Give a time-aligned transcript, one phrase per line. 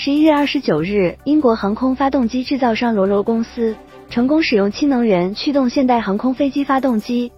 [0.00, 3.74] 十一月二十九日，英国航空发动机制造商罗罗公司
[4.08, 7.32] 成功使用氢能源驱动现代航空飞机发动机，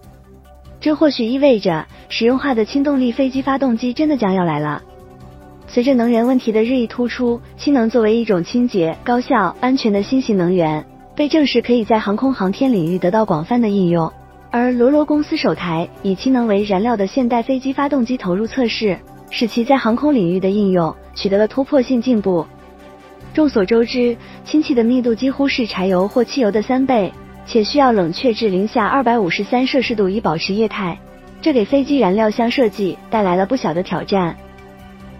[0.79, 4.79] 这或许意味着实用化的氢动力飞机发动机真的将要来了。
[5.65, 10.85] 随着能源问题的日益突出，氢能作为一种清洁、高效、安全的新型能源，
[11.15, 14.13] 被证实可以在航空航天领域得到广泛的应用。
[14.51, 18.99] 而罗罗公司首台以氢能为燃料的现代飞机发动机投入测试。
[19.31, 22.45] 使其在航空领域的应用取得了突破性进步。
[23.33, 27.11] 众所周知，氢气的密度几乎是柴油或汽油的三倍，
[27.47, 30.99] 且需要冷却至零下二百五十三摄氏度以保持液态，
[31.41, 34.35] 这给飞机燃料箱设计带来了不小的挑战。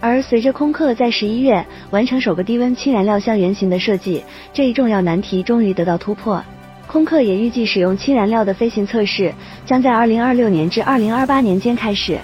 [0.01, 6.43] 而随着空客在十一月完成首个低温氢燃料箱原型的设计，这一重要难题终于得到突破。
[6.87, 9.33] 空客也预计使用氢燃料的飞行测试
[9.65, 12.17] 将在二零二六年至二零二八年间开始。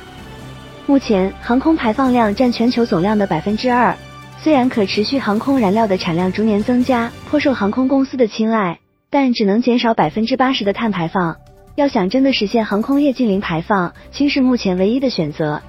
[0.87, 3.93] 目前，航空排放量占全球总量的百分之二。
[4.41, 8.79] 虽然可持续航空燃料的产量逐年增加，颇受航空公司的青睐，
[9.09, 11.35] 但只能减少百分之八十的碳排放。
[11.75, 15.61] 要想真的实现航空业净零排放，氢是目前唯一的选择。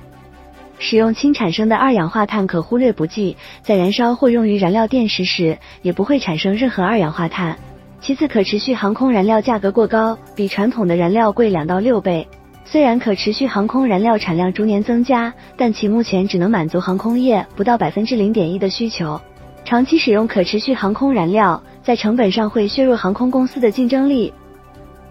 [0.79, 7.59] 使用氢产生的二氧化碳可忽略不计，在燃烧或用于燃料电池时，也不会产生任何二氧化碳。
[8.01, 12.25] 其次，可持续航空燃料价格过高，比传统的燃料贵两到六倍。
[12.71, 19.19] 虽然可持续航空燃料产量逐年增加，但其目前只能满足航空业不到百分之零点一的需求。
[19.65, 24.31] 长期使用可持续航空燃料，在成本上会削弱航空公司的竞争力。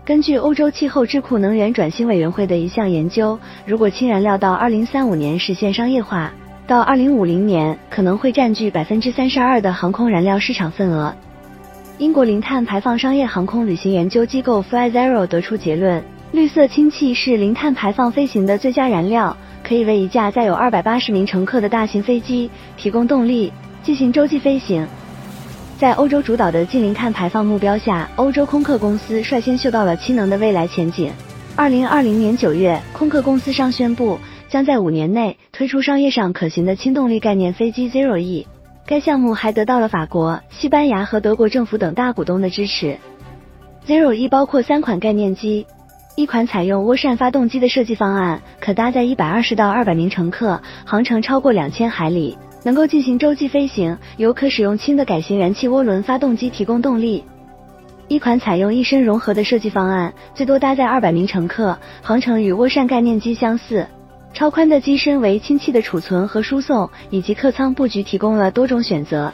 [0.06, 6.32] 根据欧洲气候智库能源转型委员会的一项研究，如果氢燃料到二零三五年实现商业化，
[6.68, 11.12] 到二零五零年可能会占据百分之三十二的航空燃料市场份额。
[11.98, 16.04] 英国零碳排放商业航空旅行研究机构 FlyZero 得出结论。
[16.34, 24.86] 绿色氢气是零碳排放飞行的最佳燃料，可以为一架载有二百八十名乘客的大型飞机提供动力，进行洲际飞行。
[25.78, 31.12] 在欧洲主导的近零碳排放目标下，欧洲空客公司率先嗅到了氢能的未来前景。
[31.56, 38.46] 二零二零年九月，空客公司商宣布，将在五年内推出商业上可行的氢动力概念飞机 Zero E。
[38.86, 42.98] 该项目还得到了法国、西班牙和德国政府等大股东的支持。
[43.88, 45.66] Zero E 包括三款概念机。
[46.18, 57.24] 一款采用涡扇发动机的设计方案，可搭载一百二十到二百名乘客，航程超过两千海里，能够进行洲际飞行，由可使用氢的改型燃气涡轮发动机提供动力。
[58.08, 63.86] 一款采用一身融合的设计方案，最多搭载二百名乘客，航程与涡扇概念机相似，
[64.34, 69.32] 超宽的机身为氢气的储存和输送，以及客舱布局提供了多种选择。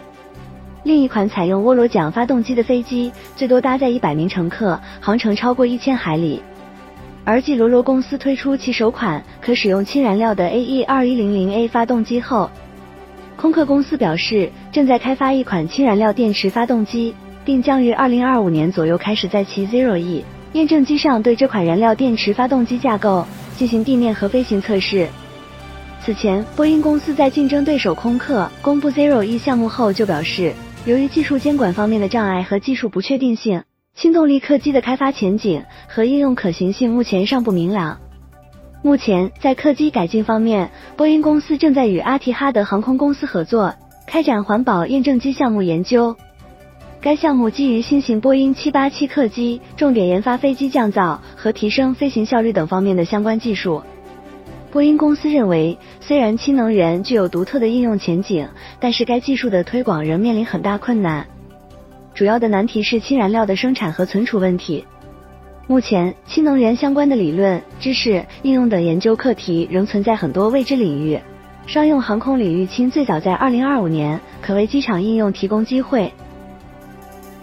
[0.84, 6.44] 另一款采用涡螺桨发动机的飞机，最多搭载一百名乘客，航程超过一千海里。
[7.26, 12.52] 而继罗罗公司推出其首款可使用氢燃料的 AE 二一零零 A 发动机后，
[13.38, 25.08] 空客公司表示正在开发一款氢燃料电池发动机，并将于二零二五年左右开始在其 Zero E 验证机上对这款燃料电池发动机架构进行地面和飞行测试。
[26.02, 30.54] 此前，波音公司在竞争对手空客公布 Zero E 项目后就表示，
[30.86, 33.64] 由于技术监管方面的障碍和技术不确定性。
[33.96, 35.64] 氢动力客机的开发前景
[35.94, 38.00] 和应用可行性目前尚不明朗。
[38.82, 43.76] 目前，在客机改进方面，波音公司正在与阿提哈德航空公司合作，
[44.08, 46.18] 开展环保验证机项目研究。
[47.00, 53.84] 该项目基于新型波音787客机，重点研发飞机降噪和提升飞行效率等方面的相关技术。
[54.72, 58.48] 波音公司认为，虽然氢能源具有独特的应用前景，
[58.80, 61.28] 但是该技术的推广仍面临很大困难。
[62.16, 64.84] 主要的难题是氢燃料的生产和存储问题。
[65.66, 71.18] 目前，氢能源相关的理论、知识、应用等研究课题仍存在很多未知领域。
[71.66, 76.12] 商用航空领域，氢最早在2025年可为机场应用提供机会。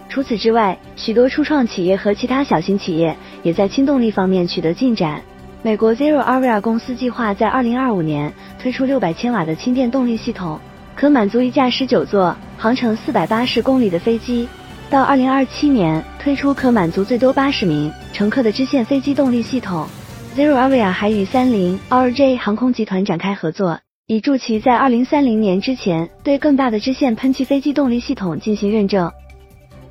[0.07, 5.19] 除此之外，许多初创企业和其他小型企业也在氢动力方面取得进展。
[5.63, 10.59] 美国 Zero Avia 公司计划在2025年推出600千瓦的氢电动力系统，
[10.95, 14.47] 可满足一架19座、航程480公里的飞机。
[14.91, 19.87] 到二零二七年推出可满足最多八十名乘客的支线飞机动力系统。
[20.35, 29.09] Zero Avia 还与三菱、RJ 航空集团展开合作，以助其在二零三零年之前对更大的支线喷气飞机动力系统进行认证。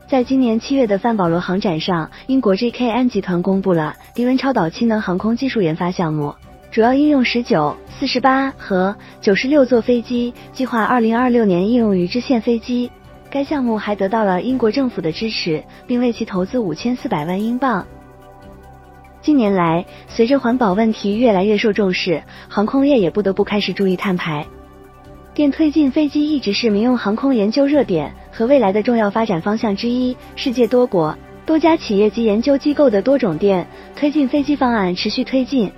[0.06, 6.34] 在今年七月的范保罗航展上，英国 JK 安集团公布了低温超导氢能航空技术研发项目，
[6.70, 12.90] 主要应用十九、四十八和九十六座飞机，计划二零二六年应用于支线飞机。
[13.30, 17.86] 该项目还得到了英国政府的支持，并为其投资五千四百万英镑。
[19.22, 24.44] 近年来，随着环保问题越来越受重视，航空业也不得不开始注意碳排。
[25.32, 30.16] 电推进飞机一直是民用航空研究热点和未来的重要发展方向之一。
[30.34, 31.16] 世界多国、
[31.46, 35.70] 多家企业及研究机构的多种电推进飞机方案持续推进，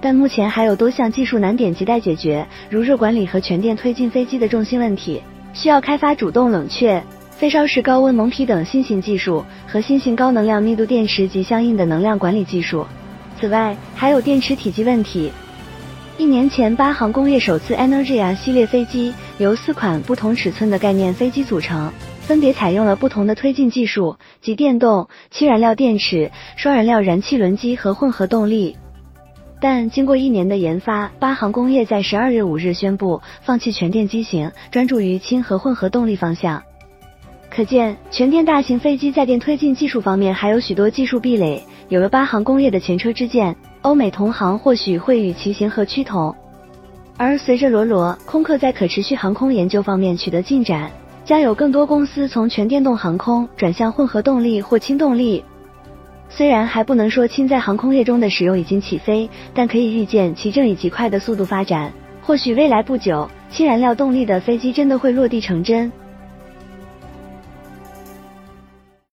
[0.00, 5.22] 但目前还有多项技术难点亟待解决，如热管理和全电推进飞机的重心问题，
[5.54, 12.86] 需要开发主动冷却、非烧蚀高温蒙皮等新型技术和新型高能量密度电池及相应的能量管理技术。
[13.40, 15.30] 此外，还有电池体积问题。
[16.16, 28.76] 一年前，八航工业首次 Energia 系列飞机由四款不同尺寸的概念飞机组成，分别采用了不同的推进技术，及电动、氢燃料电池、双燃料燃气轮机和混合动力。
[29.64, 36.62] 但经过一年的研发，八航工业在十二月五日宣布放弃全电机型，专注于氢和混合动力方向。
[37.48, 41.64] 可见，全电大型飞机在电推进技术方面还有许多技术壁垒。
[41.88, 46.36] 有了八航工业的前车之鉴，欧美同行或许会与其形和趋同。
[47.16, 50.90] 而随着罗罗空客在可持续航空研究方面取得进展，
[51.24, 55.42] 将有更多公司从全电动航空转向混合动力或氢动力。
[56.36, 61.92] 虽然还不能说氢在航空业中的使用已经起飞，但可以预见其正以极快的速度发展。
[62.20, 65.92] 或许未来不久，氢燃料动力的飞机真的会落地成真。